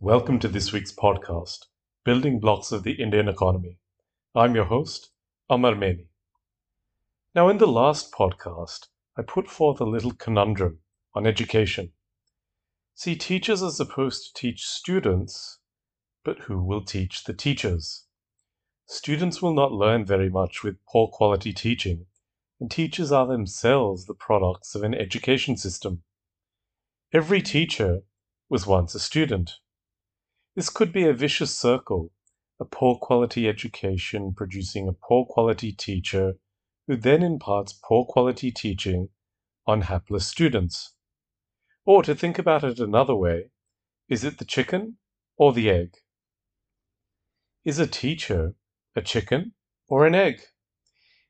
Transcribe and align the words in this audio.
Welcome 0.00 0.40
to 0.40 0.48
this 0.48 0.74
week's 0.74 0.92
podcast, 0.92 1.64
Building 2.04 2.38
Blocks 2.38 2.70
of 2.70 2.82
the 2.82 3.02
Indian 3.02 3.28
Economy. 3.28 3.78
I'm 4.34 4.54
your 4.54 4.66
host, 4.66 5.08
Amar 5.48 5.74
Meni. 5.74 6.08
Now, 7.34 7.48
in 7.48 7.56
the 7.56 7.66
last 7.66 8.12
podcast, 8.12 8.88
I 9.16 9.22
put 9.22 9.48
forth 9.48 9.80
a 9.80 9.86
little 9.86 10.12
conundrum 10.12 10.80
on 11.14 11.26
education. 11.26 11.92
See, 12.94 13.16
teachers 13.16 13.62
are 13.62 13.70
supposed 13.70 14.26
to 14.26 14.38
teach 14.38 14.66
students, 14.66 15.60
but 16.26 16.40
who 16.40 16.62
will 16.62 16.84
teach 16.84 17.24
the 17.24 17.32
teachers? 17.32 18.04
Students 18.84 19.40
will 19.40 19.54
not 19.54 19.72
learn 19.72 20.04
very 20.04 20.28
much 20.28 20.62
with 20.62 20.84
poor 20.86 21.08
quality 21.08 21.54
teaching, 21.54 22.04
and 22.60 22.70
teachers 22.70 23.12
are 23.12 23.26
themselves 23.26 24.04
the 24.04 24.12
products 24.12 24.74
of 24.74 24.82
an 24.82 24.94
education 24.94 25.56
system. 25.56 26.02
Every 27.14 27.40
teacher 27.40 28.02
was 28.50 28.66
once 28.66 28.94
a 28.94 29.00
student. 29.00 29.52
This 30.56 30.70
could 30.70 30.90
be 30.90 31.06
a 31.06 31.12
vicious 31.12 31.54
circle, 31.54 32.12
a 32.58 32.64
poor 32.64 32.96
quality 32.96 33.46
education 33.46 34.32
producing 34.32 34.88
a 34.88 34.94
poor 34.94 35.26
quality 35.26 35.70
teacher 35.70 36.38
who 36.86 36.96
then 36.96 37.22
imparts 37.22 37.78
poor 37.84 38.06
quality 38.06 38.50
teaching 38.50 39.10
on 39.66 39.82
hapless 39.82 40.26
students. 40.26 40.94
Or 41.84 42.02
to 42.02 42.14
think 42.14 42.38
about 42.38 42.64
it 42.64 42.80
another 42.80 43.14
way, 43.14 43.50
is 44.08 44.24
it 44.24 44.38
the 44.38 44.46
chicken 44.46 44.96
or 45.36 45.52
the 45.52 45.68
egg? 45.68 45.98
Is 47.66 47.78
a 47.78 47.86
teacher 47.86 48.54
a 48.94 49.02
chicken 49.02 49.52
or 49.88 50.06
an 50.06 50.14
egg? 50.14 50.40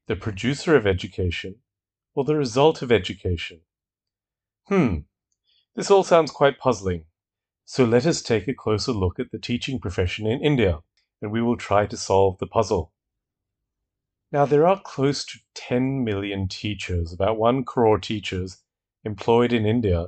The 0.06 0.14
producer 0.14 0.76
of 0.76 0.86
education 0.86 1.56
or 2.14 2.22
the 2.22 2.36
result 2.36 2.80
of 2.80 2.92
education? 2.92 3.62
Hmm, 4.68 4.98
this 5.74 5.90
all 5.90 6.04
sounds 6.04 6.30
quite 6.30 6.60
puzzling. 6.60 7.06
So 7.68 7.84
let 7.84 8.06
us 8.06 8.22
take 8.22 8.46
a 8.46 8.54
closer 8.54 8.92
look 8.92 9.18
at 9.18 9.32
the 9.32 9.40
teaching 9.40 9.80
profession 9.80 10.24
in 10.24 10.40
India, 10.40 10.82
and 11.20 11.32
we 11.32 11.42
will 11.42 11.56
try 11.56 11.84
to 11.86 11.96
solve 11.96 12.38
the 12.38 12.46
puzzle. 12.46 12.92
Now, 14.30 14.46
there 14.46 14.68
are 14.68 14.80
close 14.80 15.24
to 15.24 15.40
10 15.54 16.04
million 16.04 16.46
teachers, 16.46 17.12
about 17.12 17.38
1 17.38 17.64
crore 17.64 17.98
teachers, 17.98 18.62
employed 19.04 19.52
in 19.52 19.66
India 19.66 20.06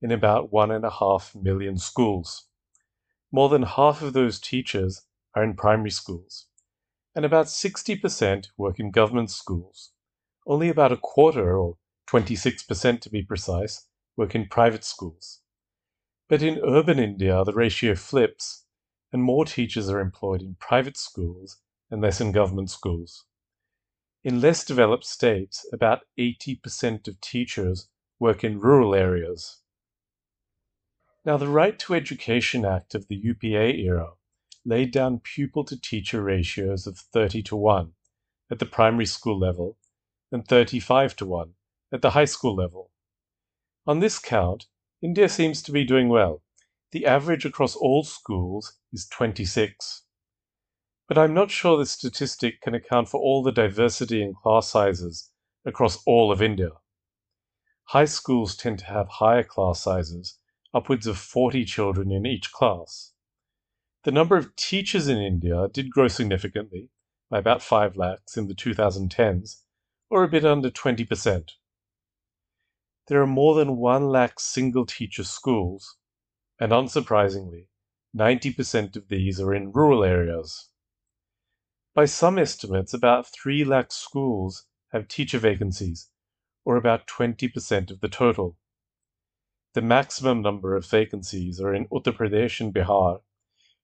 in 0.00 0.12
about 0.12 0.52
1.5 0.52 1.42
million 1.42 1.78
schools. 1.78 2.46
More 3.32 3.48
than 3.48 3.64
half 3.64 4.02
of 4.02 4.12
those 4.12 4.38
teachers 4.38 5.02
are 5.34 5.42
in 5.42 5.54
primary 5.54 5.90
schools, 5.90 6.46
and 7.16 7.24
about 7.24 7.46
60% 7.46 8.46
work 8.56 8.78
in 8.78 8.92
government 8.92 9.32
schools. 9.32 9.90
Only 10.46 10.68
about 10.68 10.92
a 10.92 10.96
quarter, 10.96 11.58
or 11.58 11.76
26% 12.08 13.00
to 13.00 13.10
be 13.10 13.22
precise, 13.24 13.88
work 14.16 14.36
in 14.36 14.46
private 14.46 14.84
schools. 14.84 15.39
But 16.30 16.42
in 16.42 16.60
urban 16.64 17.00
India, 17.00 17.42
the 17.44 17.52
ratio 17.52 17.96
flips, 17.96 18.64
and 19.12 19.20
more 19.20 19.44
teachers 19.44 19.90
are 19.90 19.98
employed 19.98 20.42
in 20.42 20.54
private 20.60 20.96
schools 20.96 21.60
and 21.90 22.00
less 22.00 22.20
in 22.20 22.30
government 22.30 22.70
schools. 22.70 23.24
In 24.22 24.40
less 24.40 24.64
developed 24.64 25.04
states, 25.04 25.66
about 25.72 26.02
80% 26.16 27.08
of 27.08 27.20
teachers 27.20 27.88
work 28.20 28.44
in 28.44 28.60
rural 28.60 28.94
areas. 28.94 29.62
Now, 31.24 31.36
the 31.36 31.48
Right 31.48 31.76
to 31.80 31.94
Education 31.94 32.64
Act 32.64 32.94
of 32.94 33.08
the 33.08 33.16
UPA 33.16 33.74
era 33.80 34.12
laid 34.64 34.92
down 34.92 35.18
pupil 35.18 35.64
to 35.64 35.80
teacher 35.80 36.22
ratios 36.22 36.86
of 36.86 36.96
30 36.96 37.42
to 37.42 37.56
1 37.56 37.92
at 38.52 38.60
the 38.60 38.66
primary 38.66 39.06
school 39.06 39.36
level 39.36 39.78
and 40.30 40.46
35 40.46 41.16
to 41.16 41.26
1 41.26 41.54
at 41.90 42.02
the 42.02 42.10
high 42.10 42.24
school 42.24 42.54
level. 42.54 42.92
On 43.84 43.98
this 43.98 44.20
count, 44.20 44.66
India 45.02 45.28
seems 45.28 45.62
to 45.62 45.72
be 45.72 45.84
doing 45.84 46.08
well. 46.08 46.42
The 46.92 47.06
average 47.06 47.46
across 47.46 47.74
all 47.74 48.04
schools 48.04 48.78
is 48.92 49.06
26. 49.06 50.02
But 51.08 51.16
I'm 51.16 51.32
not 51.32 51.50
sure 51.50 51.78
this 51.78 51.92
statistic 51.92 52.60
can 52.60 52.74
account 52.74 53.08
for 53.08 53.18
all 53.18 53.42
the 53.42 53.50
diversity 53.50 54.22
in 54.22 54.34
class 54.34 54.68
sizes 54.68 55.30
across 55.64 56.02
all 56.04 56.30
of 56.30 56.42
India. 56.42 56.70
High 57.84 58.04
schools 58.04 58.56
tend 58.56 58.78
to 58.80 58.84
have 58.86 59.08
higher 59.08 59.42
class 59.42 59.80
sizes, 59.80 60.38
upwards 60.74 61.06
of 61.06 61.18
40 61.18 61.64
children 61.64 62.12
in 62.12 62.26
each 62.26 62.52
class. 62.52 63.12
The 64.04 64.12
number 64.12 64.36
of 64.36 64.54
teachers 64.54 65.08
in 65.08 65.18
India 65.18 65.68
did 65.72 65.90
grow 65.90 66.08
significantly, 66.08 66.90
by 67.30 67.38
about 67.38 67.62
5 67.62 67.96
lakhs 67.96 68.36
in 68.36 68.48
the 68.48 68.54
2010s, 68.54 69.62
or 70.10 70.24
a 70.24 70.28
bit 70.28 70.44
under 70.44 70.70
20%. 70.70 71.50
There 73.10 73.20
are 73.20 73.26
more 73.26 73.56
than 73.56 73.76
1 73.76 74.08
lakh 74.08 74.38
single 74.38 74.86
teacher 74.86 75.24
schools, 75.24 75.96
and 76.60 76.70
unsurprisingly, 76.70 77.66
90% 78.16 78.94
of 78.94 79.08
these 79.08 79.40
are 79.40 79.52
in 79.52 79.72
rural 79.72 80.04
areas. 80.04 80.68
By 81.92 82.04
some 82.04 82.38
estimates, 82.38 82.94
about 82.94 83.26
3 83.26 83.64
lakh 83.64 83.90
schools 83.90 84.68
have 84.92 85.08
teacher 85.08 85.40
vacancies, 85.40 86.08
or 86.64 86.76
about 86.76 87.08
20% 87.08 87.90
of 87.90 87.98
the 87.98 88.08
total. 88.08 88.56
The 89.74 89.82
maximum 89.82 90.40
number 90.40 90.76
of 90.76 90.86
vacancies 90.86 91.60
are 91.60 91.74
in 91.74 91.88
Uttar 91.88 92.16
Pradesh 92.16 92.60
and 92.60 92.72
Bihar, 92.72 93.22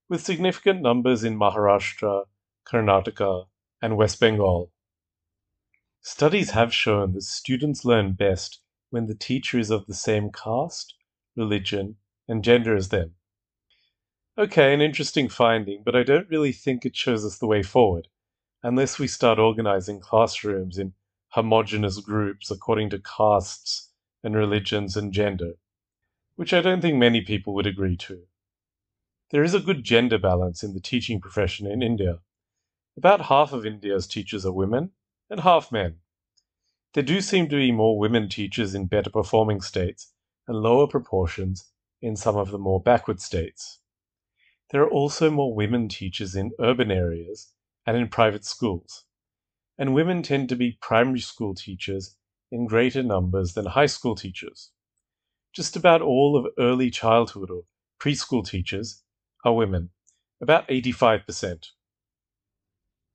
with 0.09 0.25
significant 0.25 0.83
numbers 0.83 1.25
in 1.25 1.37
Maharashtra, 1.37 2.27
Karnataka, 2.65 3.49
and 3.83 3.97
West 3.97 4.21
Bengal. 4.21 4.71
Studies 6.01 6.53
have 6.53 6.73
shown 6.73 7.15
that 7.15 7.23
students 7.23 7.85
learn 7.85 8.13
best 8.13 8.61
when 8.91 9.07
the 9.07 9.15
teacher 9.15 9.59
is 9.59 9.71
of 9.71 9.87
the 9.87 9.95
same 9.95 10.31
caste, 10.31 10.95
religion, 11.37 11.97
and 12.29 12.45
gender 12.45 12.75
as 12.77 12.89
them. 12.89 13.15
Okay, 14.39 14.75
an 14.75 14.81
interesting 14.81 15.29
finding, 15.29 15.83
but 15.85 15.97
I 15.97 16.03
don't 16.03 16.29
really 16.29 16.53
think 16.53 16.85
it 16.85 16.95
shows 16.95 17.25
us 17.25 17.39
the 17.39 17.47
way 17.47 17.63
forward, 17.63 18.09
unless 18.63 18.99
we 18.99 19.09
start 19.09 19.39
organizing 19.39 20.01
classrooms 20.01 20.79
in 20.79 20.93
homogenous 21.29 22.01
groups 22.01 22.51
according 22.51 22.91
to 22.91 22.99
castes 22.99 23.91
and 24.23 24.35
religions 24.35 24.97
and 24.97 25.13
gender, 25.13 25.53
which 26.35 26.53
I 26.53 26.61
don't 26.61 26.81
think 26.81 26.97
many 26.97 27.21
people 27.23 27.55
would 27.55 27.67
agree 27.67 27.97
to. 27.99 28.23
There 29.31 29.43
is 29.43 29.55
a 29.55 29.61
good 29.61 29.85
gender 29.85 30.19
balance 30.19 30.63
in 30.63 30.75
the 30.75 30.81
teaching 30.81 31.21
profession 31.21 31.67
in 31.67 31.83
India. 31.83 32.21
About 32.97 33.23
half 33.23 33.53
of 33.53 33.67
India's 33.67 34.07
teachers 34.07 34.47
are 34.47 34.53
women 34.53 34.93
and 35.29 35.41
half 35.41 35.73
men. 35.73 35.97
There 36.97 37.05
do 37.05 37.21
seem 37.21 37.51
to 37.51 37.57
be 37.57 37.73
more 37.73 37.99
women 37.99 38.31
teachers 38.31 38.75
in 38.75 38.87
better 38.87 39.11
performing 39.11 39.61
states 39.61 40.15
and 40.49 40.63
lower 40.63 40.87
proportions 40.87 41.71
in 42.01 42.17
some 42.17 42.39
of 42.39 42.51
the 42.51 42.59
more 42.59 42.81
backward 42.81 43.21
states. 43.21 43.81
There 44.71 44.81
are 44.81 44.91
also 44.91 45.31
more 45.31 45.55
women 45.55 45.91
teachers 45.91 46.35
in 46.35 46.53
urban 46.59 46.91
areas 46.91 47.53
and 47.85 47.99
in 47.99 48.09
private 48.09 48.47
schools. 48.47 49.05
And 49.77 49.93
women 49.93 50.23
tend 50.23 50.49
to 50.49 50.57
be 50.57 50.79
primary 50.81 51.21
school 51.21 51.55
teachers 51.55 52.17
in 52.51 52.65
greater 52.65 53.03
numbers 53.03 53.53
than 53.53 53.67
high 53.67 53.85
school 53.85 54.15
teachers. 54.15 54.71
Just 55.53 55.77
about 55.77 56.01
all 56.01 56.35
of 56.35 56.51
early 56.59 56.89
childhood 56.89 57.51
or 57.51 57.65
preschool 58.01 58.43
teachers 58.43 59.03
are 59.45 59.53
women, 59.53 59.91
about 60.41 60.67
85%. 60.69 61.73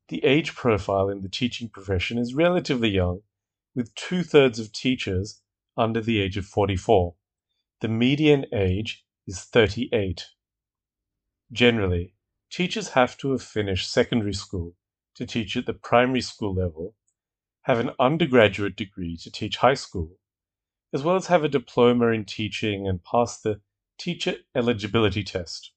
The 0.09 0.24
age 0.24 0.53
profile 0.53 1.09
in 1.09 1.22
the 1.22 1.30
teaching 1.30 1.68
profession 1.68 2.19
is 2.19 2.36
relatively 2.36 2.90
young 2.90 3.24
with 3.76 3.96
two 3.96 4.24
thirds 4.24 4.59
of 4.59 4.72
teachers 4.72 5.42
under 5.78 6.02
the 6.02 6.20
age 6.20 6.38
of 6.38 6.46
44. 6.46 7.16
The 7.80 7.88
median 7.88 8.46
age 8.54 9.06
is 9.26 9.42
38. 9.42 10.28
Generally, 11.52 12.14
teachers 12.50 12.90
have 12.90 13.18
to 13.18 13.31
have 13.31 13.42
finished 13.42 13.92
secondary 13.92 14.34
school 14.34 14.76
to 15.16 15.26
teach 15.26 15.56
at 15.56 15.66
the 15.66 15.74
primary 15.74 16.22
school 16.22 16.54
level, 16.54 16.96
have 17.64 17.80
an 17.80 17.92
undergraduate 18.00 18.76
degree 18.76 19.18
to 19.18 19.31
teach 19.31 19.58
high 19.58 19.74
school, 19.74 20.18
as 20.94 21.04
well 21.04 21.16
as 21.16 21.28
have 21.28 21.44
a 21.44 21.50
diploma 21.50 22.08
in 22.08 22.26
teaching 22.26 22.88
and 22.88 23.04
pass 23.04 23.40
the 23.40 23.62
teacher 23.98 24.36
eligibility 24.56 25.24
test. 25.24 25.72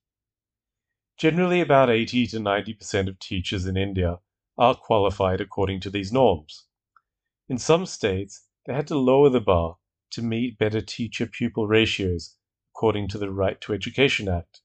Generally, 1.17 1.61
about 1.61 1.91
80 1.91 2.27
to 2.29 2.39
90% 2.39 3.09
of 3.09 3.19
teachers 3.19 3.67
in 3.67 3.77
India 3.77 4.19
are 4.59 4.75
qualified 4.75 5.41
according 5.41 5.81
to 5.81 5.91
these 5.91 6.13
norms. 6.13 6.67
In 7.47 7.59
some 7.59 7.85
states, 7.85 8.47
they 8.65 8.73
had 8.73 8.87
to 8.87 8.99
lower 8.99 9.29
the 9.29 9.41
bar 9.41 9.77
to 10.13 10.23
meet 10.23 10.59
better 10.59 10.81
teacher 10.81 11.27
pupil 11.27 11.67
ratios 11.67 12.37
according 12.75 13.09
to 13.09 13.19
the 13.19 13.31
Right 13.31 13.61
to 13.61 13.75
Education 13.75 14.29
Act, 14.29 14.63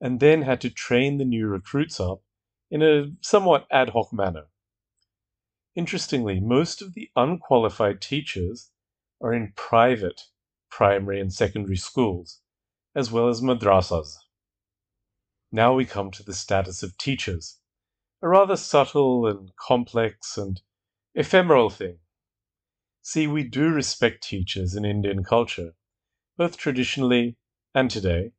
and 0.00 0.18
then 0.18 0.42
had 0.42 0.60
to 0.62 0.70
train 0.70 1.18
the 1.18 1.26
new 1.26 1.46
recruits 1.46 2.00
up 2.00 2.22
in 2.70 2.82
a 2.82 3.12
somewhat 3.20 3.66
ad 3.70 3.90
hoc 3.90 4.12
manner. 4.14 4.46
Interestingly, 5.74 6.40
most 6.40 6.80
of 6.80 6.94
the 6.94 7.10
unqualified 7.16 8.00
teachers 8.00 8.70
are 9.20 9.34
in 9.34 9.52
private 9.54 10.22
primary 10.70 11.20
and 11.20 11.32
secondary 11.32 11.76
schools, 11.76 12.40
as 12.94 13.12
well 13.12 13.28
as 13.28 13.42
madrasas. 13.42 14.16
Now 15.52 15.74
we 15.74 15.84
come 15.84 16.10
to 16.12 16.22
the 16.22 16.34
status 16.34 16.82
of 16.82 16.96
teachers, 16.96 17.58
a 18.22 18.28
rather 18.28 18.56
subtle 18.56 19.26
and 19.26 19.54
complex 19.56 20.38
and 20.38 20.62
ephemeral 21.14 21.68
thing. 21.68 21.98
See, 23.08 23.28
we 23.28 23.44
do 23.44 23.68
respect 23.68 24.24
teachers 24.24 24.74
in 24.74 24.84
Indian 24.84 25.22
culture, 25.22 25.76
both 26.36 26.56
traditionally 26.56 27.36
and 27.72 27.88
today, 27.88 28.32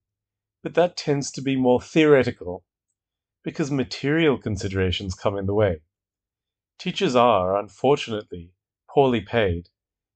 but 0.61 0.73
that 0.73 0.97
tends 0.97 1.31
to 1.31 1.41
be 1.41 1.55
more 1.55 1.79
theoretical 1.79 2.65
because 3.45 3.71
material 3.71 4.37
considerations 4.37 5.15
come 5.15 5.37
in 5.37 5.45
the 5.45 5.53
way. 5.53 5.83
Teachers 6.77 7.15
are, 7.15 7.57
unfortunately, 7.57 8.51
poorly 8.89 9.21
paid, 9.21 9.69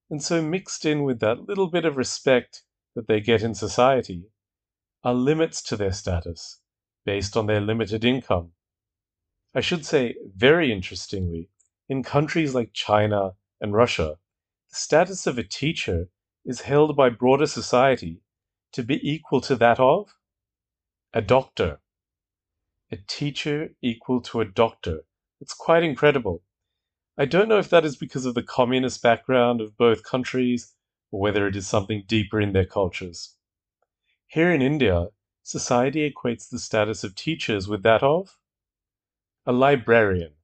and 0.09 0.21
so 0.21 0.41
mixed 0.41 0.85
in 0.85 1.03
with 1.03 1.21
that 1.21 1.47
little 1.47 1.67
bit 1.67 1.85
of 1.85 1.95
respect 1.95 2.63
that 2.93 3.07
they 3.07 3.21
get 3.21 3.43
in 3.43 3.55
society 3.55 4.25
are 5.01 5.13
limits 5.13 5.61
to 5.61 5.77
their 5.77 5.93
status 5.93 6.59
based 7.05 7.37
on 7.37 7.45
their 7.45 7.61
limited 7.61 8.03
income. 8.03 8.51
I 9.55 9.61
should 9.61 9.85
say, 9.85 10.17
very 10.35 10.73
interestingly, 10.73 11.49
in 11.87 12.03
countries 12.03 12.53
like 12.53 12.73
China 12.73 13.35
and 13.61 13.73
Russia, 13.73 14.17
the 14.71 14.77
status 14.77 15.27
of 15.27 15.37
a 15.37 15.43
teacher 15.43 16.07
is 16.45 16.61
held 16.61 16.95
by 16.95 17.09
broader 17.09 17.45
society 17.45 18.21
to 18.71 18.81
be 18.81 18.99
equal 19.07 19.41
to 19.41 19.55
that 19.57 19.79
of 19.79 20.15
a 21.13 21.21
doctor. 21.21 21.81
A 22.89 22.95
teacher 22.95 23.75
equal 23.81 24.21
to 24.21 24.39
a 24.39 24.45
doctor. 24.45 25.01
It's 25.41 25.53
quite 25.53 25.83
incredible. 25.83 26.43
I 27.17 27.25
don't 27.25 27.49
know 27.49 27.57
if 27.57 27.69
that 27.69 27.83
is 27.83 27.97
because 27.97 28.25
of 28.25 28.33
the 28.33 28.43
communist 28.43 29.01
background 29.01 29.59
of 29.59 29.75
both 29.77 30.03
countries 30.03 30.73
or 31.11 31.19
whether 31.19 31.47
it 31.47 31.55
is 31.57 31.67
something 31.67 32.05
deeper 32.07 32.39
in 32.39 32.53
their 32.53 32.65
cultures. 32.65 33.35
Here 34.27 34.53
in 34.53 34.61
India, 34.61 35.07
society 35.43 36.09
equates 36.09 36.49
the 36.49 36.59
status 36.59 37.03
of 37.03 37.15
teachers 37.15 37.67
with 37.67 37.83
that 37.83 38.03
of 38.03 38.37
a 39.45 39.51
librarian. 39.51 40.35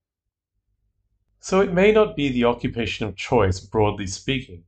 So 1.39 1.61
it 1.61 1.71
may 1.71 1.91
not 1.91 2.15
be 2.15 2.29
the 2.29 2.45
occupation 2.45 3.05
of 3.05 3.15
choice, 3.15 3.59
broadly 3.59 4.07
speaking, 4.07 4.63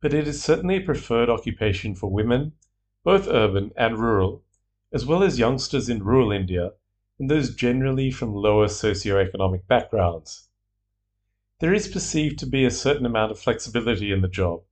but 0.00 0.12
it 0.12 0.28
is 0.28 0.42
certainly 0.42 0.76
a 0.76 0.80
preferred 0.80 1.30
occupation 1.30 1.94
for 1.94 2.10
women, 2.10 2.52
both 3.02 3.26
urban 3.26 3.72
and 3.76 3.98
rural, 3.98 4.44
as 4.92 5.06
well 5.06 5.22
as 5.22 5.38
youngsters 5.38 5.88
in 5.88 6.04
rural 6.04 6.30
India 6.30 6.72
and 7.18 7.30
those 7.30 7.54
generally 7.54 8.10
from 8.10 8.34
lower 8.34 8.66
socioeconomic 8.66 9.66
backgrounds. 9.66 10.48
There 11.60 11.72
is 11.72 11.88
perceived 11.88 12.38
to 12.40 12.46
be 12.46 12.64
a 12.64 12.70
certain 12.70 13.06
amount 13.06 13.32
of 13.32 13.38
flexibility 13.38 14.12
in 14.12 14.20
the 14.20 14.28
job 14.28 14.64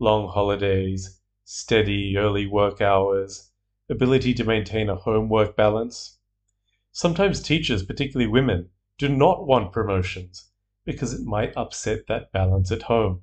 long 0.00 0.28
holidays, 0.28 1.20
steady 1.44 2.16
early 2.16 2.46
work 2.46 2.80
hours, 2.80 3.52
ability 3.88 4.34
to 4.34 4.44
maintain 4.44 4.90
a 4.90 4.96
home 4.96 5.28
work 5.28 5.56
balance. 5.56 6.18
Sometimes 6.90 7.40
teachers, 7.40 7.82
particularly 7.82 8.30
women, 8.30 8.70
do 8.98 9.08
not 9.08 9.46
want 9.46 9.72
promotions 9.72 10.47
because 10.88 11.12
it 11.12 11.26
might 11.26 11.54
upset 11.54 12.06
that 12.06 12.32
balance 12.32 12.72
at 12.72 12.84
home. 12.84 13.20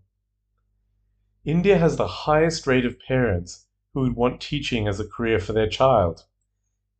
India 1.43 1.79
has 1.79 1.97
the 1.97 2.27
highest 2.27 2.67
rate 2.67 2.85
of 2.85 2.99
parents 2.99 3.65
who 3.91 4.01
would 4.01 4.15
want 4.15 4.39
teaching 4.39 4.87
as 4.87 4.99
a 4.99 5.07
career 5.07 5.39
for 5.39 5.51
their 5.51 5.67
child, 5.67 6.25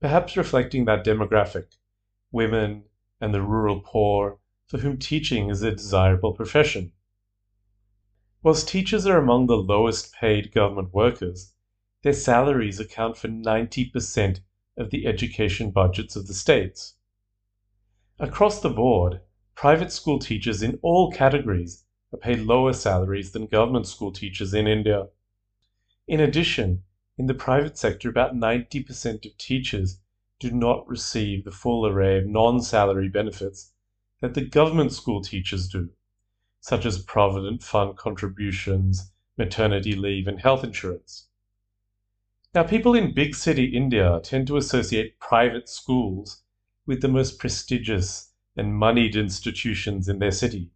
perhaps 0.01 0.35
reflecting 0.35 0.85
that 0.85 1.06
demographic 1.06 1.77
women 2.31 2.83
and 3.21 3.31
the 3.31 3.44
rural 3.44 3.79
poor 3.79 4.39
for 4.65 4.79
whom 4.79 4.97
teaching 4.97 5.51
is 5.51 5.62
a 5.62 5.69
desirable 5.69 6.33
profession. 6.33 6.91
Whilst 8.41 8.67
teachers 8.67 9.06
are 9.06 9.19
among 9.19 9.45
the 9.45 9.57
lowest 9.57 10.15
paid 10.15 10.51
government 10.51 10.91
workers, 10.95 11.53
their 12.01 12.12
salaries 12.12 12.79
account 12.79 13.17
for 13.17 13.27
90% 13.27 14.39
of 14.77 14.89
the 14.89 15.06
education 15.06 15.69
budgets 15.69 16.15
of 16.15 16.25
the 16.25 16.33
states. 16.33 16.95
Across 18.17 18.62
the 18.62 18.71
board, 18.71 19.21
private 19.55 19.91
school 19.91 20.19
teachers 20.19 20.61
in 20.61 20.77
all 20.81 21.11
categories 21.11 21.85
are 22.13 22.19
paid 22.19 22.39
lower 22.39 22.73
salaries 22.73 23.31
than 23.31 23.47
government 23.47 23.87
school 23.87 24.11
teachers 24.11 24.53
in 24.53 24.67
India. 24.67 25.07
In 26.07 26.19
addition, 26.19 26.83
in 27.17 27.27
the 27.27 27.33
private 27.33 27.77
sector, 27.77 28.09
about 28.09 28.35
90% 28.35 29.25
of 29.25 29.37
teachers 29.37 30.01
do 30.39 30.51
not 30.51 30.87
receive 30.87 31.45
the 31.45 31.51
full 31.51 31.87
array 31.87 32.17
of 32.17 32.25
non 32.25 32.61
salary 32.61 33.07
benefits 33.07 33.71
that 34.19 34.33
the 34.33 34.45
government 34.45 34.91
school 34.91 35.21
teachers 35.21 35.69
do, 35.69 35.89
such 36.59 36.85
as 36.85 37.03
Provident 37.03 37.63
Fund 37.63 37.97
contributions, 37.97 39.11
maternity 39.37 39.95
leave, 39.95 40.27
and 40.27 40.41
health 40.41 40.63
insurance. 40.63 41.27
Now, 42.53 42.63
people 42.63 42.93
in 42.93 43.13
big 43.13 43.35
city 43.35 43.65
India 43.65 44.19
tend 44.23 44.47
to 44.47 44.57
associate 44.57 45.19
private 45.19 45.69
schools 45.69 46.43
with 46.85 47.01
the 47.01 47.07
most 47.07 47.39
prestigious 47.39 48.31
and 48.55 48.75
moneyed 48.75 49.15
institutions 49.15 50.07
in 50.07 50.19
their 50.19 50.31
city. 50.31 50.71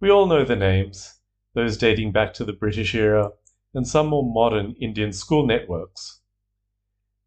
We 0.00 0.10
all 0.10 0.26
know 0.26 0.44
the 0.44 0.56
names, 0.56 1.20
those 1.54 1.76
dating 1.76 2.12
back 2.12 2.34
to 2.34 2.44
the 2.44 2.52
British 2.52 2.94
era, 2.94 3.32
and 3.72 3.86
some 3.86 4.08
more 4.08 4.24
modern 4.24 4.74
Indian 4.80 5.12
school 5.12 5.46
networks. 5.46 6.20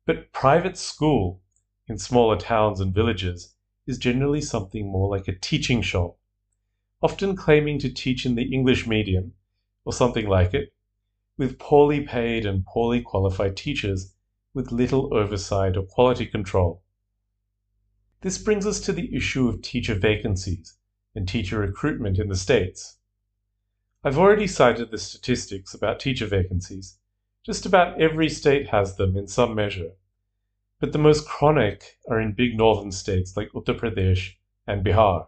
But 0.06 0.32
private 0.32 0.78
school 0.78 1.42
in 1.88 1.98
smaller 1.98 2.38
towns 2.38 2.80
and 2.80 2.94
villages 2.94 3.56
is 3.88 3.98
generally 3.98 4.42
something 4.42 4.92
more 4.92 5.10
like 5.10 5.28
a 5.28 5.36
teaching 5.36 5.82
shop, 5.82 6.18
often 7.02 7.36
claiming 7.36 7.80
to 7.80 7.94
teach 7.94 8.26
in 8.26 8.36
the 8.36 8.54
English 8.54 8.86
medium 8.86 9.34
or 9.86 9.94
something 9.94 10.28
like 10.28 10.54
it, 10.54 10.74
with 11.38 11.58
poorly 11.58 12.02
paid 12.02 12.46
and 12.46 12.66
poorly 12.66 13.02
qualified 13.02 13.56
teachers 13.56 14.14
with 14.54 14.72
little 14.72 15.14
oversight 15.16 15.78
or 15.78 15.84
quality 15.84 16.26
control. 16.26 16.84
This 18.22 18.38
brings 18.38 18.66
us 18.66 18.80
to 18.82 18.94
the 18.94 19.16
issue 19.16 19.48
of 19.48 19.62
teacher 19.62 19.96
vacancies 19.96 20.78
and 21.16 21.28
teacher 21.28 21.60
recruitment 21.60 22.20
in 22.20 22.28
the 22.28 22.36
States. 22.36 22.98
I've 24.04 24.18
already 24.18 24.48
cited 24.48 24.92
the 24.92 24.98
statistics 24.98 25.74
about 25.74 26.00
teacher 26.00 26.26
vacancies. 26.26 26.98
Just 27.46 27.66
about 27.66 28.00
every 28.02 28.30
state 28.30 28.68
has 28.70 28.96
them 28.98 29.16
in 29.16 29.28
some 29.28 29.56
measure 29.56 29.92
but 30.80 30.94
the 30.94 30.98
most 30.98 31.28
chronic 31.28 31.98
are 32.08 32.22
in 32.22 32.32
big 32.32 32.58
northern 32.58 32.92
states 32.92 33.36
like 33.36 33.52
Uttar 33.52 33.78
Pradesh 33.78 34.36
and 34.66 34.84
Bihar. 34.84 35.28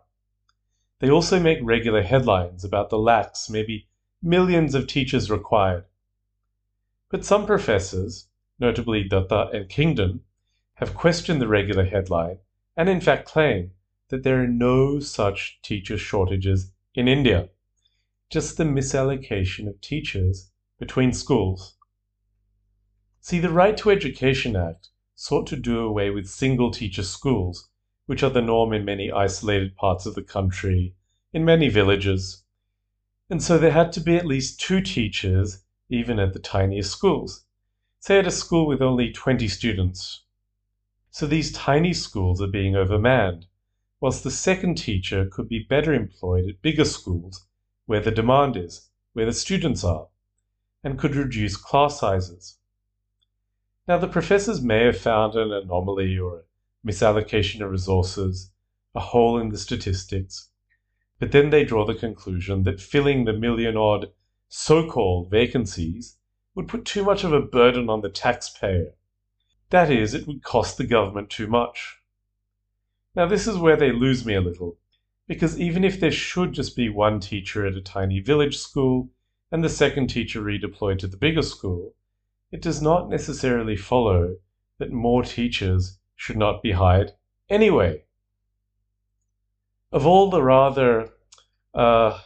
They 0.99 1.09
also 1.09 1.39
make 1.39 1.59
regular 1.61 2.01
headlines 2.01 2.63
about 2.63 2.89
the 2.89 2.97
lakhs, 2.97 3.49
maybe 3.49 3.89
millions 4.21 4.75
of 4.75 4.87
teachers 4.87 5.29
required. 5.29 5.85
But 7.09 7.25
some 7.25 7.45
professors, 7.45 8.27
notably 8.59 9.03
Datta 9.03 9.49
and 9.51 9.67
Kingdon, 9.67 10.21
have 10.75 10.95
questioned 10.95 11.41
the 11.41 11.47
regular 11.49 11.83
headline 11.83 12.37
and 12.81 12.89
in 12.89 12.99
fact 12.99 13.27
claim 13.27 13.69
that 14.09 14.23
there 14.23 14.41
are 14.41 14.47
no 14.47 14.99
such 14.99 15.59
teacher 15.61 15.99
shortages 15.99 16.71
in 16.95 17.07
India, 17.07 17.47
just 18.31 18.57
the 18.57 18.63
misallocation 18.63 19.67
of 19.67 19.79
teachers 19.81 20.51
between 20.79 21.13
schools. 21.13 21.77
See, 23.19 23.37
the 23.37 23.51
Right 23.51 23.77
to 23.77 23.91
Education 23.91 24.55
Act 24.55 24.89
sought 25.13 25.45
to 25.45 25.55
do 25.55 25.77
away 25.77 26.09
with 26.09 26.27
single 26.27 26.71
teacher 26.71 27.03
schools, 27.03 27.69
which 28.07 28.23
are 28.23 28.31
the 28.31 28.41
norm 28.41 28.73
in 28.73 28.83
many 28.83 29.11
isolated 29.11 29.75
parts 29.75 30.07
of 30.07 30.15
the 30.15 30.23
country, 30.23 30.95
in 31.31 31.45
many 31.45 31.69
villages. 31.69 32.43
And 33.29 33.43
so 33.43 33.59
there 33.59 33.73
had 33.73 33.91
to 33.91 33.99
be 33.99 34.15
at 34.15 34.25
least 34.25 34.59
two 34.59 34.81
teachers, 34.81 35.63
even 35.89 36.17
at 36.17 36.33
the 36.33 36.39
tiniest 36.39 36.89
schools, 36.89 37.45
say 37.99 38.17
at 38.17 38.25
a 38.25 38.31
school 38.31 38.65
with 38.65 38.81
only 38.81 39.11
20 39.11 39.47
students. 39.47 40.23
So 41.13 41.27
these 41.27 41.51
tiny 41.51 41.93
schools 41.93 42.41
are 42.41 42.47
being 42.47 42.73
overmanned, 42.73 43.45
whilst 43.99 44.23
the 44.23 44.31
second 44.31 44.75
teacher 44.75 45.27
could 45.29 45.49
be 45.49 45.59
better 45.59 45.93
employed 45.93 46.47
at 46.47 46.61
bigger 46.61 46.85
schools 46.85 47.45
where 47.85 47.99
the 47.99 48.11
demand 48.11 48.55
is, 48.55 48.89
where 49.11 49.25
the 49.25 49.33
students 49.33 49.83
are, 49.83 50.07
and 50.85 50.97
could 50.97 51.15
reduce 51.15 51.57
class 51.57 51.99
sizes. 51.99 52.57
Now, 53.89 53.97
the 53.97 54.07
professors 54.07 54.61
may 54.61 54.85
have 54.85 54.97
found 54.97 55.35
an 55.35 55.51
anomaly 55.51 56.17
or 56.17 56.39
a 56.39 56.87
misallocation 56.87 57.61
of 57.61 57.71
resources, 57.71 58.51
a 58.95 59.01
hole 59.01 59.37
in 59.37 59.49
the 59.49 59.57
statistics, 59.57 60.49
but 61.19 61.33
then 61.33 61.49
they 61.49 61.65
draw 61.65 61.85
the 61.85 61.93
conclusion 61.93 62.63
that 62.63 62.79
filling 62.79 63.25
the 63.25 63.33
million 63.33 63.75
odd 63.75 64.13
so 64.47 64.89
called 64.89 65.29
vacancies 65.29 66.17
would 66.55 66.69
put 66.69 66.85
too 66.85 67.03
much 67.03 67.25
of 67.25 67.33
a 67.33 67.41
burden 67.41 67.89
on 67.89 67.99
the 67.99 68.09
taxpayer. 68.09 68.93
That 69.71 69.89
is, 69.89 70.13
it 70.13 70.27
would 70.27 70.43
cost 70.43 70.77
the 70.77 70.85
government 70.85 71.29
too 71.29 71.47
much. 71.47 72.01
Now, 73.15 73.25
this 73.25 73.47
is 73.47 73.57
where 73.57 73.77
they 73.77 73.93
lose 73.93 74.25
me 74.25 74.35
a 74.35 74.41
little, 74.41 74.77
because 75.27 75.57
even 75.57 75.85
if 75.85 75.97
there 75.97 76.11
should 76.11 76.51
just 76.51 76.75
be 76.75 76.89
one 76.89 77.21
teacher 77.21 77.65
at 77.65 77.75
a 77.75 77.81
tiny 77.81 78.19
village 78.19 78.57
school 78.57 79.09
and 79.49 79.63
the 79.63 79.69
second 79.69 80.07
teacher 80.07 80.41
redeployed 80.41 80.99
to 80.99 81.07
the 81.07 81.15
bigger 81.15 81.41
school, 81.41 81.95
it 82.51 82.61
does 82.61 82.81
not 82.81 83.09
necessarily 83.09 83.77
follow 83.77 84.35
that 84.77 84.91
more 84.91 85.23
teachers 85.23 85.99
should 86.17 86.37
not 86.37 86.61
be 86.61 86.73
hired 86.73 87.13
anyway. 87.49 88.03
Of 89.93 90.05
all 90.05 90.29
the 90.29 90.43
rather 90.43 91.11
uh, 91.73 92.19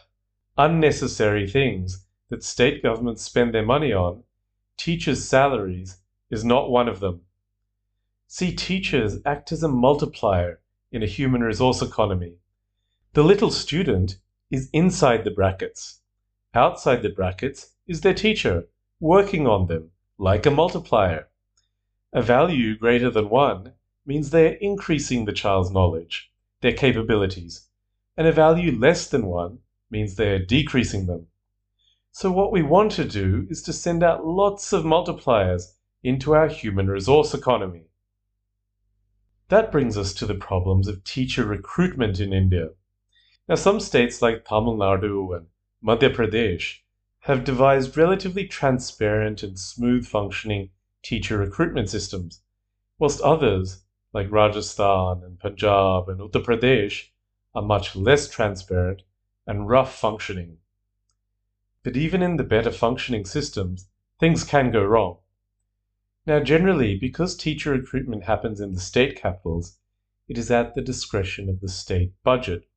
unnecessary 0.58 1.48
things 1.48 2.06
that 2.28 2.42
state 2.42 2.82
governments 2.82 3.22
spend 3.22 3.54
their 3.54 3.64
money 3.64 3.92
on, 3.92 4.24
teachers' 4.76 5.28
salaries 5.28 5.98
is 6.28 6.44
not 6.44 6.70
one 6.70 6.88
of 6.88 6.98
them. 6.98 7.20
See, 8.28 8.52
teachers 8.52 9.20
act 9.24 9.52
as 9.52 9.62
a 9.62 9.68
multiplier 9.68 10.60
in 10.90 11.02
a 11.02 11.06
human 11.06 11.42
resource 11.42 11.80
economy. 11.80 12.34
The 13.12 13.22
little 13.22 13.52
student 13.52 14.18
is 14.50 14.68
inside 14.72 15.22
the 15.22 15.30
brackets. 15.30 16.00
Outside 16.52 17.02
the 17.02 17.08
brackets 17.08 17.70
is 17.86 18.00
their 18.00 18.14
teacher, 18.14 18.66
working 18.98 19.46
on 19.46 19.68
them, 19.68 19.92
like 20.18 20.44
a 20.44 20.50
multiplier. 20.50 21.28
A 22.12 22.20
value 22.20 22.76
greater 22.76 23.10
than 23.10 23.28
1 23.28 23.72
means 24.04 24.30
they 24.30 24.48
are 24.48 24.58
increasing 24.60 25.24
the 25.24 25.32
child's 25.32 25.70
knowledge, 25.70 26.32
their 26.62 26.72
capabilities, 26.72 27.68
and 28.16 28.26
a 28.26 28.32
value 28.32 28.72
less 28.76 29.08
than 29.08 29.26
1 29.26 29.58
means 29.88 30.16
they 30.16 30.30
are 30.30 30.44
decreasing 30.44 31.06
them. 31.06 31.28
So 32.10 32.32
what 32.32 32.50
we 32.50 32.62
want 32.62 32.90
to 32.92 33.04
do 33.04 33.46
is 33.50 33.62
to 33.62 33.72
send 33.72 34.02
out 34.02 34.26
lots 34.26 34.72
of 34.72 34.84
multipliers 34.84 35.74
into 36.02 36.34
our 36.34 36.48
human 36.48 36.88
resource 36.88 37.32
economy. 37.32 37.84
That 39.48 39.70
brings 39.70 39.96
us 39.96 40.12
to 40.14 40.26
the 40.26 40.34
problems 40.34 40.88
of 40.88 41.04
teacher 41.04 41.44
recruitment 41.44 42.18
in 42.18 42.32
India. 42.32 42.70
Now, 43.48 43.54
some 43.54 43.78
states 43.78 44.20
like 44.20 44.44
Tamil 44.44 44.76
Nadu 44.76 45.36
and 45.36 45.46
Madhya 45.84 46.12
Pradesh 46.12 46.78
have 47.20 47.44
devised 47.44 47.96
relatively 47.96 48.48
transparent 48.48 49.44
and 49.44 49.56
smooth 49.56 50.04
functioning 50.04 50.70
teacher 51.04 51.38
recruitment 51.38 51.88
systems, 51.88 52.40
whilst 52.98 53.20
others, 53.20 53.84
like 54.12 54.32
Rajasthan 54.32 55.22
and 55.22 55.38
Punjab 55.38 56.08
and 56.08 56.18
Uttar 56.18 56.42
Pradesh, 56.42 57.10
are 57.54 57.62
much 57.62 57.94
less 57.94 58.28
transparent 58.28 59.02
and 59.46 59.68
rough 59.68 59.96
functioning. 59.96 60.58
But 61.84 61.96
even 61.96 62.20
in 62.20 62.36
the 62.36 62.42
better 62.42 62.72
functioning 62.72 63.24
systems, 63.24 63.86
things 64.18 64.42
can 64.42 64.72
go 64.72 64.82
wrong. 64.82 65.18
Now, 66.26 66.40
generally, 66.40 66.98
because 66.98 67.36
teacher 67.36 67.70
recruitment 67.70 68.24
happens 68.24 68.60
in 68.60 68.72
the 68.72 68.80
state 68.80 69.14
capitals, 69.14 69.78
it 70.26 70.36
is 70.36 70.50
at 70.50 70.74
the 70.74 70.82
discretion 70.82 71.48
of 71.48 71.60
the 71.60 71.68
state 71.68 72.14
budget. 72.24 72.68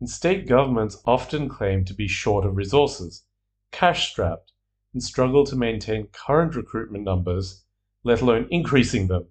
And 0.00 0.10
state 0.10 0.48
governments 0.48 1.00
often 1.04 1.48
claim 1.48 1.84
to 1.84 1.94
be 1.94 2.08
short 2.08 2.44
of 2.44 2.56
resources, 2.56 3.24
cash 3.70 4.10
strapped, 4.10 4.52
and 4.92 5.00
struggle 5.00 5.46
to 5.46 5.54
maintain 5.54 6.08
current 6.08 6.56
recruitment 6.56 7.04
numbers, 7.04 7.62
let 8.02 8.20
alone 8.20 8.48
increasing 8.50 9.06
them. 9.06 9.28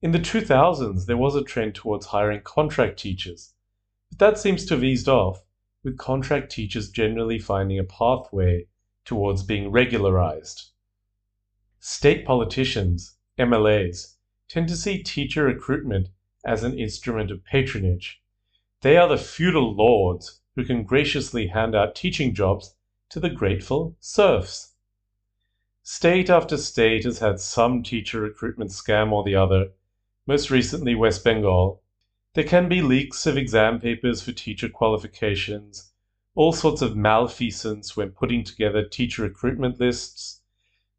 In 0.00 0.12
the 0.12 0.20
2000s, 0.20 1.06
there 1.06 1.16
was 1.16 1.34
a 1.34 1.42
trend 1.42 1.74
towards 1.74 2.06
hiring 2.06 2.42
contract 2.42 2.98
teachers, 3.00 3.54
but 4.10 4.20
that 4.20 4.38
seems 4.38 4.64
to 4.66 4.74
have 4.74 4.84
eased 4.84 5.08
off, 5.08 5.42
with 5.82 5.98
contract 5.98 6.52
teachers 6.52 6.90
generally 6.90 7.40
finding 7.40 7.80
a 7.80 7.84
pathway 7.84 8.66
towards 9.04 9.42
being 9.42 9.72
regularized. 9.72 10.71
State 11.84 12.24
politicians, 12.24 13.16
MLAs, 13.36 14.14
tend 14.46 14.68
to 14.68 14.76
see 14.76 15.02
teacher 15.02 15.42
recruitment 15.42 16.10
as 16.44 16.62
an 16.62 16.78
instrument 16.78 17.28
of 17.32 17.44
patronage. 17.44 18.22
They 18.82 18.96
are 18.96 19.08
the 19.08 19.16
feudal 19.16 19.74
lords 19.74 20.42
who 20.54 20.64
can 20.64 20.84
graciously 20.84 21.48
hand 21.48 21.74
out 21.74 21.96
teaching 21.96 22.36
jobs 22.36 22.76
to 23.08 23.18
the 23.18 23.28
grateful 23.28 23.96
serfs. 23.98 24.74
State 25.82 26.30
after 26.30 26.56
state 26.56 27.02
has 27.02 27.18
had 27.18 27.40
some 27.40 27.82
teacher 27.82 28.20
recruitment 28.20 28.70
scam 28.70 29.10
or 29.10 29.24
the 29.24 29.34
other, 29.34 29.72
most 30.24 30.52
recently 30.52 30.94
West 30.94 31.24
Bengal. 31.24 31.82
There 32.34 32.44
can 32.44 32.68
be 32.68 32.80
leaks 32.80 33.26
of 33.26 33.36
exam 33.36 33.80
papers 33.80 34.22
for 34.22 34.30
teacher 34.30 34.68
qualifications, 34.68 35.90
all 36.36 36.52
sorts 36.52 36.80
of 36.80 36.94
malfeasance 36.94 37.96
when 37.96 38.12
putting 38.12 38.44
together 38.44 38.84
teacher 38.84 39.22
recruitment 39.22 39.80
lists, 39.80 40.41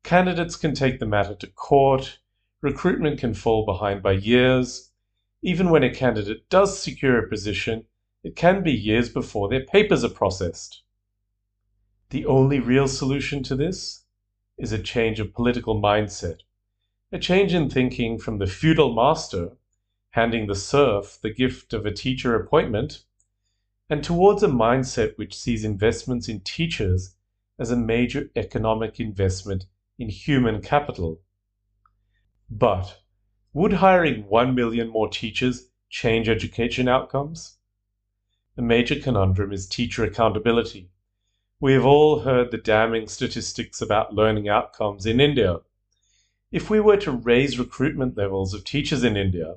Candidates 0.03 0.57
can 0.57 0.75
take 0.75 0.99
the 0.99 1.05
matter 1.05 1.33
to 1.33 1.47
court, 1.47 2.19
recruitment 2.61 3.19
can 3.19 3.33
fall 3.33 3.65
behind 3.65 4.03
by 4.03 4.11
years. 4.11 4.91
Even 5.41 5.69
when 5.69 5.83
a 5.83 5.93
candidate 5.93 6.49
does 6.49 6.77
secure 6.77 7.17
a 7.17 7.29
position, 7.29 7.85
it 8.21 8.35
can 8.35 8.63
be 8.63 8.73
years 8.73 9.07
before 9.09 9.47
their 9.47 9.65
papers 9.65 10.03
are 10.03 10.09
processed. 10.09 10.83
The 12.09 12.25
only 12.25 12.59
real 12.59 12.87
solution 12.87 13.43
to 13.43 13.55
this 13.55 14.03
is 14.57 14.73
a 14.73 14.81
change 14.81 15.21
of 15.21 15.33
political 15.33 15.81
mindset, 15.81 16.41
a 17.11 17.17
change 17.17 17.53
in 17.53 17.69
thinking 17.69 18.19
from 18.19 18.39
the 18.39 18.47
feudal 18.47 18.93
master, 18.93 19.57
handing 20.11 20.47
the 20.47 20.55
serf 20.55 21.17
the 21.21 21.33
gift 21.33 21.73
of 21.73 21.85
a 21.85 21.93
teacher 21.93 22.35
appointment, 22.35 23.05
and 23.89 24.03
towards 24.03 24.43
a 24.43 24.47
mindset 24.47 25.17
which 25.17 25.33
sees 25.33 25.63
investments 25.63 26.27
in 26.27 26.41
teachers 26.41 27.15
as 27.57 27.71
a 27.71 27.77
major 27.77 28.29
economic 28.35 28.99
investment 28.99 29.65
in 29.97 30.09
human 30.09 30.61
capital. 30.61 31.21
But 32.49 32.99
would 33.53 33.73
hiring 33.73 34.27
1 34.27 34.55
million 34.55 34.89
more 34.89 35.09
teachers 35.09 35.69
change 35.89 36.27
education 36.27 36.87
outcomes? 36.87 37.57
A 38.57 38.61
major 38.61 38.99
conundrum 38.99 39.51
is 39.51 39.67
teacher 39.67 40.03
accountability. 40.03 40.89
We 41.59 41.73
have 41.73 41.85
all 41.85 42.19
heard 42.19 42.51
the 42.51 42.57
damning 42.57 43.07
statistics 43.07 43.81
about 43.81 44.13
learning 44.13 44.49
outcomes 44.49 45.05
in 45.05 45.19
India. 45.19 45.61
If 46.51 46.69
we 46.69 46.79
were 46.79 46.97
to 46.97 47.11
raise 47.11 47.57
recruitment 47.57 48.17
levels 48.17 48.53
of 48.53 48.63
teachers 48.63 49.03
in 49.03 49.17
India 49.17 49.55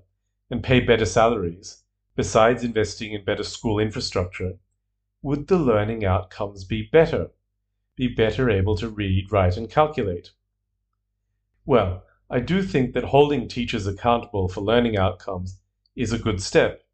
and 0.50 0.62
pay 0.62 0.80
better 0.80 1.04
salaries, 1.04 1.82
besides 2.14 2.64
investing 2.64 3.12
in 3.12 3.24
better 3.24 3.42
school 3.42 3.78
infrastructure, 3.78 4.58
would 5.20 5.48
the 5.48 5.58
learning 5.58 6.04
outcomes 6.04 6.64
be 6.64 6.82
better? 6.82 7.30
Be 7.96 8.08
better 8.08 8.50
able 8.50 8.76
to 8.76 8.88
read, 8.88 9.32
write, 9.32 9.56
and 9.56 9.70
calculate? 9.70 10.30
Well, 11.64 12.04
I 12.30 12.40
do 12.40 12.62
think 12.62 12.92
that 12.94 13.04
holding 13.04 13.48
teachers 13.48 13.86
accountable 13.86 14.48
for 14.48 14.60
learning 14.60 14.96
outcomes 14.96 15.60
is 15.94 16.12
a 16.12 16.18
good 16.18 16.42
step. 16.42 16.84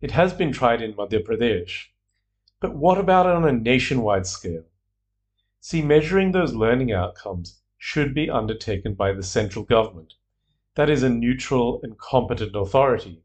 It 0.00 0.12
has 0.12 0.32
been 0.32 0.52
tried 0.52 0.82
in 0.82 0.94
Madhya 0.94 1.24
Pradesh. 1.24 1.86
But 2.60 2.74
what 2.74 2.98
about 2.98 3.26
on 3.26 3.46
a 3.46 3.52
nationwide 3.52 4.26
scale? 4.26 4.64
See, 5.60 5.82
measuring 5.82 6.32
those 6.32 6.54
learning 6.54 6.92
outcomes 6.92 7.60
should 7.76 8.14
be 8.14 8.30
undertaken 8.30 8.94
by 8.94 9.12
the 9.12 9.22
central 9.22 9.64
government. 9.64 10.14
That 10.74 10.90
is 10.90 11.02
a 11.02 11.08
neutral 11.08 11.80
and 11.82 11.98
competent 11.98 12.54
authority. 12.54 13.22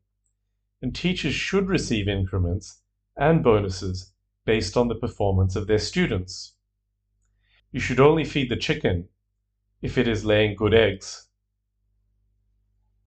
And 0.81 0.95
teachers 0.95 1.33
should 1.33 1.67
receive 1.67 2.07
increments 2.07 2.81
and 3.15 3.43
bonuses 3.43 4.13
based 4.45 4.75
on 4.75 4.87
the 4.87 4.95
performance 4.95 5.55
of 5.55 5.67
their 5.67 5.79
students. 5.79 6.54
You 7.75 7.81
should 7.81 7.99
only 7.99 8.23
feed 8.23 8.47
the 8.47 8.55
chicken 8.55 9.09
if 9.81 9.97
it 9.97 10.07
is 10.07 10.23
laying 10.23 10.55
good 10.55 10.73
eggs. 10.73 11.24